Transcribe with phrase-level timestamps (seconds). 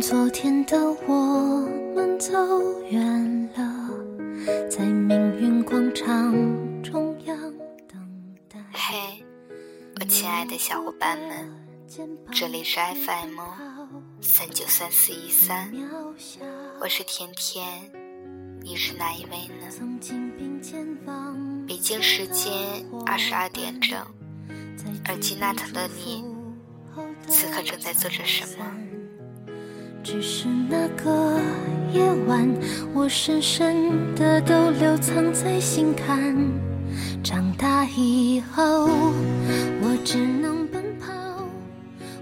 [0.00, 2.32] 昨天的我们走
[2.90, 3.90] 远了，
[4.70, 6.32] 在命运广场
[6.82, 7.36] 中央
[7.88, 7.98] 等
[8.48, 8.58] 待。
[8.72, 9.24] 嘿，
[9.98, 11.50] 我亲爱的小伙伴们，
[12.30, 13.40] 这里是 FM
[14.20, 15.72] 三九三四一三，
[16.80, 17.66] 我是甜甜，
[18.62, 19.66] 你是哪一位呢？
[21.66, 22.52] 北京时间
[23.06, 23.98] 二十二点整，
[25.06, 26.24] 耳机那头的你，
[27.28, 28.64] 此刻正在做着什么？
[30.08, 31.36] 只是那个
[31.92, 32.48] 夜晚，
[32.94, 36.32] 我深深的都留藏在心坎。
[37.24, 41.08] 长大以后，我只能奔跑。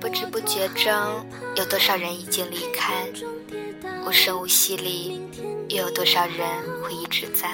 [0.00, 0.90] 不知不觉中，
[1.56, 3.06] 有多少人已经离开？
[4.06, 5.20] 无声无息里，
[5.68, 6.38] 又有多少人
[6.82, 7.50] 会一直在？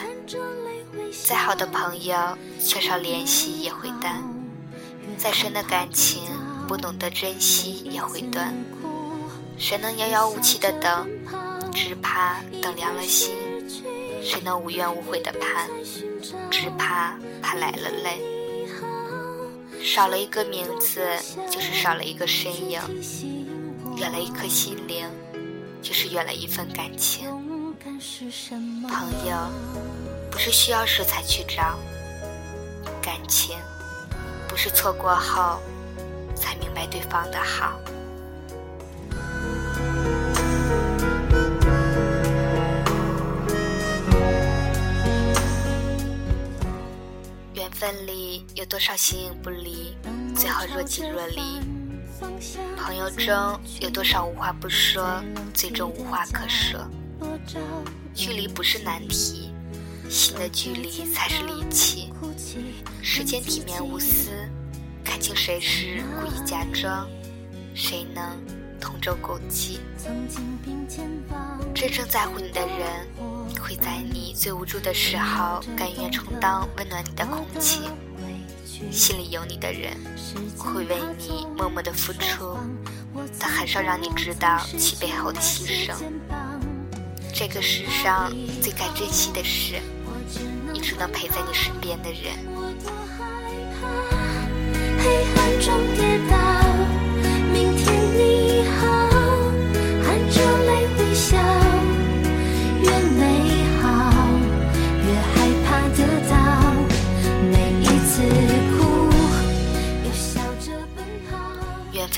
[1.27, 2.17] 再好的朋友，
[2.61, 4.23] 缺少联系也会淡；
[5.19, 6.23] 再深的感情，
[6.69, 8.55] 不懂得珍惜也会断。
[9.61, 11.07] 谁能遥遥无期的等？
[11.75, 13.37] 只怕等凉了心。
[14.23, 15.69] 谁能无怨无悔的盼？
[16.51, 18.23] 只怕盼来了泪。
[19.83, 21.03] 少了一个名字，
[21.51, 22.81] 就是少了一个身影；
[23.99, 25.07] 远了一颗心灵，
[25.83, 27.29] 就是远了一份感情。
[28.89, 29.37] 朋友，
[30.31, 31.77] 不是需要时才去找；
[33.03, 33.59] 感情，
[34.49, 35.61] 不是错过后
[36.35, 37.79] 才明白对方的好。
[47.81, 49.97] 分里有多少形影不离，
[50.37, 51.63] 最后若即若离；
[52.77, 55.25] 朋友中有多少无话不说，
[55.55, 56.79] 最终无话可说。
[58.15, 59.51] 距离不是难题，
[60.11, 62.13] 心的距离才是利器。
[63.01, 64.29] 世间体面无私，
[65.03, 67.09] 看清谁是故意假装，
[67.75, 68.60] 谁能同
[69.01, 69.81] 舟共济。
[71.75, 73.07] 真正在乎你的人。
[73.61, 77.83] 会在你最无助的时候，甘愿充当温暖你的空气；
[78.91, 79.97] 心里有你的人，
[80.57, 82.57] 会为你默默的付出，
[83.39, 85.95] 但很少让你知道其背后的牺牲。
[87.33, 88.33] 这个世上
[88.63, 89.81] 最该珍惜的是，
[90.73, 92.39] 一直能陪在你身边的人。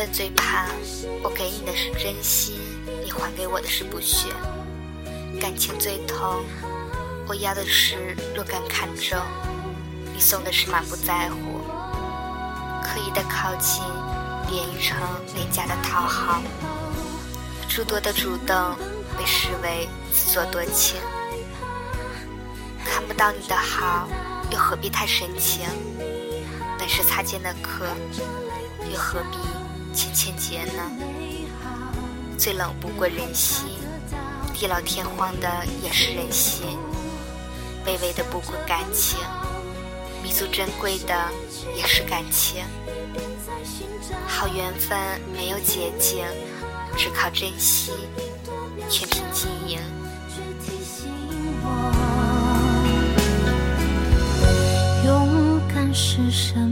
[0.06, 0.66] 最怕
[1.22, 2.58] 我给你的是真心，
[3.04, 4.28] 你还给我的是不屑。
[5.40, 6.44] 感情最痛，
[7.26, 9.18] 我要的是若干看重，
[10.14, 11.60] 你送的是满不在乎。
[12.82, 13.82] 刻意的靠近，
[14.50, 14.98] 演绎成
[15.34, 16.42] 廉价的讨好，
[17.68, 18.76] 诸多的主动
[19.16, 21.00] 被视为自作多情。
[22.84, 24.08] 看不到你的好，
[24.50, 25.66] 又何必太深情？
[26.78, 27.86] 本是擦肩的客，
[28.92, 29.38] 又何必？
[29.92, 30.90] 千千劫呢？
[32.38, 33.68] 最冷不过人心，
[34.54, 35.48] 地老天荒的
[35.82, 36.66] 也是人心。
[37.84, 39.18] 卑微的不过感情，
[40.22, 41.14] 弥足珍贵的
[41.76, 42.64] 也是感情。
[44.26, 44.98] 好缘分
[45.36, 46.24] 没有捷径，
[46.96, 47.92] 只靠珍惜，
[48.88, 49.78] 全凭经营。
[55.04, 56.71] 勇敢是什么？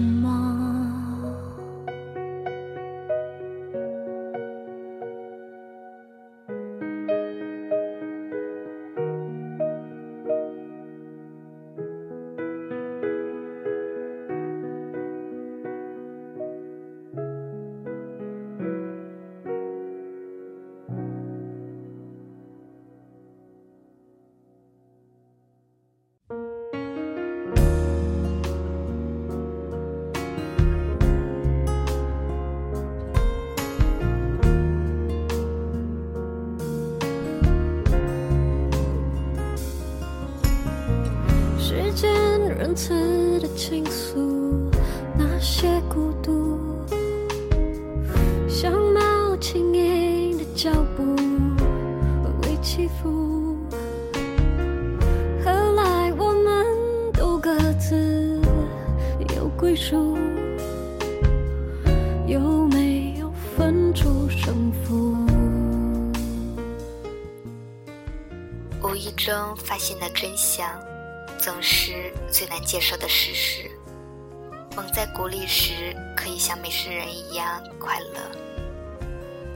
[42.59, 44.69] 仁慈的倾诉，
[45.17, 46.59] 那些孤独，
[48.49, 51.15] 像猫轻盈的脚步，
[52.43, 53.57] 微起伏。
[55.45, 56.67] 何来我们
[57.13, 58.41] 都各自
[59.37, 60.19] 有归属？
[62.27, 65.17] 有没有分出胜负？
[68.83, 70.69] 无意中发现了真相。
[71.41, 73.71] 总是最难接受的事实。
[74.77, 78.21] 蒙在鼓里时，可以像没事人一样快乐；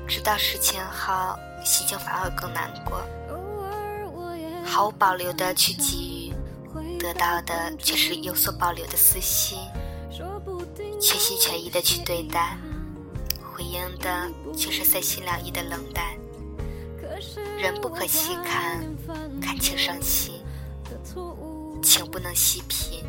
[0.09, 3.01] 知道事情后，心情反而更难过。
[4.65, 6.33] 毫无保留的去给
[6.75, 9.59] 予，得到的却是有所保留的私心；
[11.01, 12.57] 全心全意的去对待，
[13.53, 16.05] 回应的却是三心两意的冷淡。
[17.59, 18.85] 人不可细看，
[19.41, 20.41] 看情伤心；
[21.85, 23.05] 情不能细品，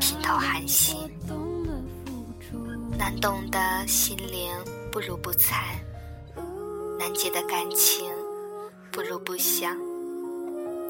[0.00, 1.10] 品透寒心。
[2.96, 4.50] 难懂的心灵，
[4.92, 5.56] 不如不猜；
[6.98, 8.06] 难解的感情，
[8.92, 9.76] 不如不想。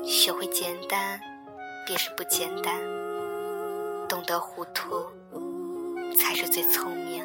[0.05, 1.19] 学会简单，
[1.87, 2.75] 便是不简单；
[4.08, 5.06] 懂得糊涂，
[6.17, 7.25] 才是最聪明。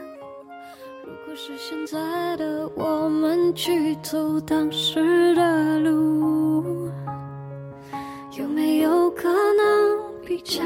[1.04, 6.92] 如果是现在的我们去走当时的路，
[8.38, 8.75] 有没
[10.36, 10.62] 比较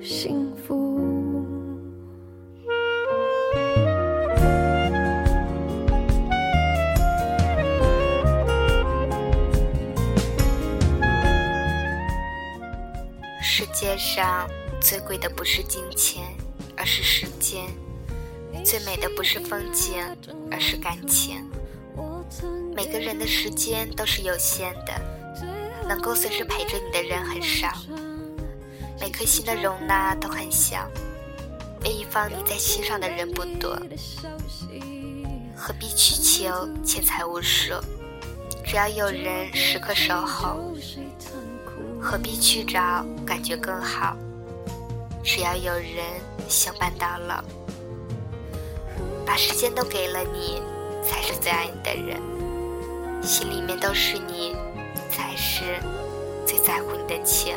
[0.00, 1.44] 幸福？
[13.42, 14.48] 世界上
[14.80, 16.22] 最贵的不是金钱，
[16.76, 17.66] 而是时间；
[18.64, 19.96] 最美的不是风景，
[20.52, 21.44] 而是感情。
[22.76, 24.92] 每个人的时间都是有限的，
[25.88, 27.72] 能够随时陪着你的人很少。
[29.00, 30.86] 每颗心的容纳都很小，
[31.84, 33.74] 愿意放你在心上的人不多。
[35.56, 37.80] 何必去求钱财无数？
[38.62, 40.74] 只要有人时刻守候。
[42.02, 44.16] 何必去找感觉更好？
[45.22, 45.96] 只要有人
[46.48, 47.44] 相伴到老，
[49.26, 50.62] 把时间都给了你，
[51.06, 52.20] 才是最爱你的人。
[53.22, 54.56] 心里面都是你，
[55.10, 55.78] 才是
[56.46, 57.54] 最在乎你的情。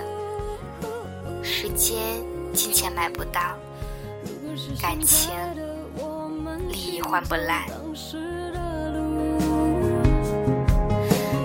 [1.44, 2.00] 时间、
[2.54, 3.42] 金钱买不到，
[4.82, 5.30] 感情、
[6.70, 7.68] 利益换不来。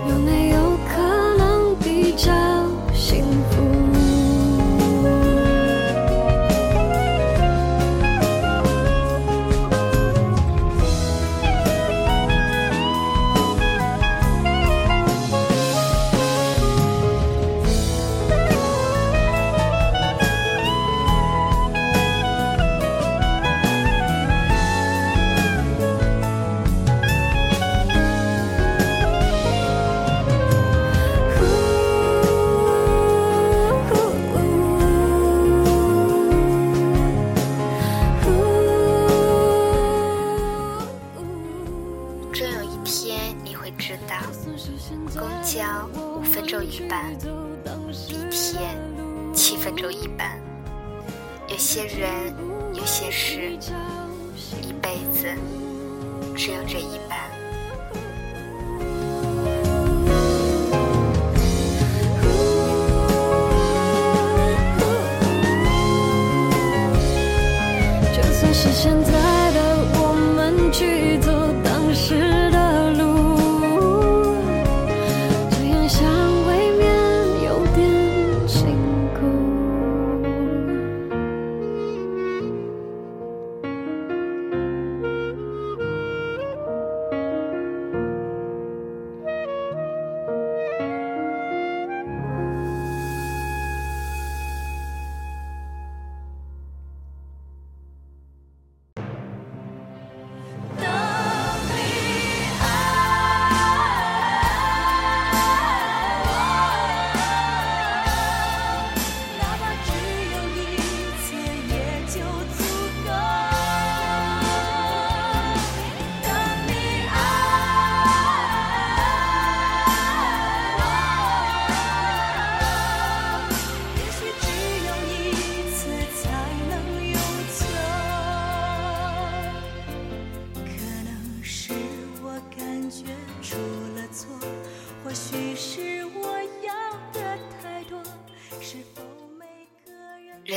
[0.08, 2.32] 有没有可能比较
[56.36, 57.27] 只有这一半。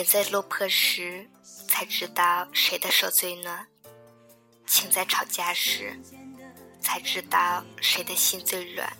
[0.01, 1.29] 人在落魄时
[1.67, 3.67] 才知道谁的手最暖，
[4.65, 5.95] 情在吵架时
[6.81, 8.91] 才知道谁的心最软。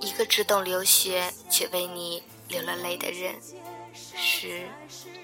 [0.00, 3.34] 一个只懂流血却为你流了泪的人，
[3.92, 4.68] 是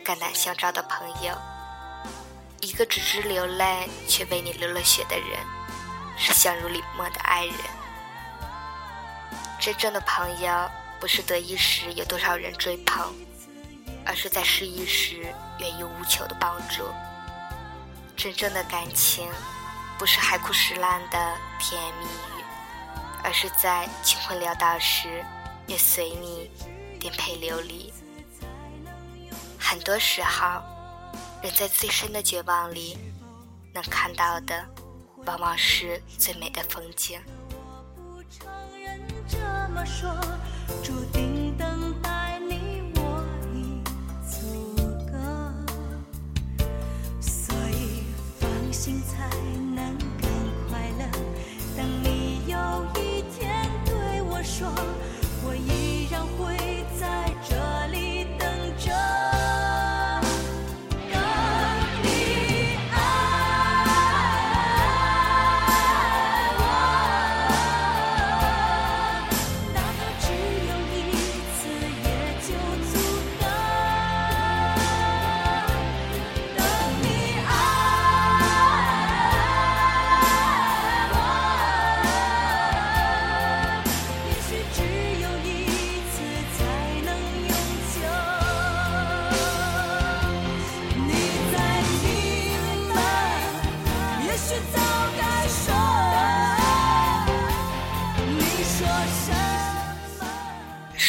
[0.05, 1.37] 肝胆相照的朋友；
[2.61, 5.39] 一个只知流泪却为你流了血的人，
[6.19, 7.55] 是相濡以沫的爱人。
[9.61, 13.15] 真正的朋友，不是得意时有多少人追捧。
[14.09, 16.83] 而是在失意时愿意无求的帮助。
[18.17, 19.31] 真正的感情，
[19.99, 22.45] 不是海枯石烂的甜言蜜语，
[23.23, 25.23] 而是在惊魂潦倒时
[25.67, 26.51] 也随你
[26.99, 27.93] 颠沛流离。
[29.61, 30.63] 很多时候，
[31.43, 32.97] 人在最深的绝望里，
[33.75, 34.65] 能看到的
[35.27, 37.21] 往往是最美的风景。
[37.95, 38.49] 我不承
[38.83, 39.39] 认这
[39.75, 40.11] 么说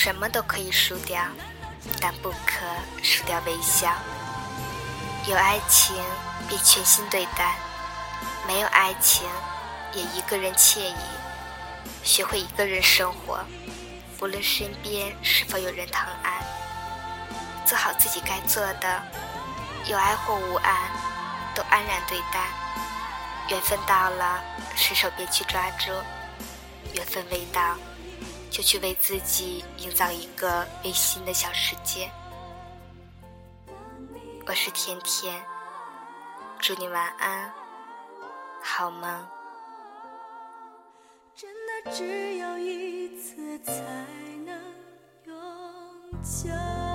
[0.02, 1.22] 什么都可以输掉，
[2.00, 2.66] 但不可
[3.04, 3.92] 输掉微笑。
[5.28, 5.94] 有爱情
[6.48, 7.58] 便全心对待，
[8.48, 9.28] 没有爱情
[9.92, 10.96] 也一个人惬意。
[12.02, 13.44] 学会一个人生活，
[14.18, 16.46] 不论身边是否有人疼爱，
[17.66, 19.04] 做好自己该做的，
[19.84, 20.90] 有爱或无爱，
[21.54, 22.48] 都安然对待。
[23.50, 24.42] 缘分到了，
[24.78, 25.92] 伸手便去抓住；
[26.94, 27.76] 缘分未到。
[28.50, 32.10] 就去为自己营造一个温馨的小世界。
[34.46, 35.42] 我是甜甜，
[36.60, 37.54] 祝你晚安，
[38.64, 39.28] 好梦。
[41.36, 41.50] 真
[41.84, 43.74] 的只有一次才
[44.46, 44.60] 能
[45.26, 46.89] 永久。